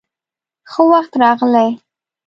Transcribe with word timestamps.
_ښه 0.71 0.81
وخت 0.91 1.13
راغلې. 1.21 1.67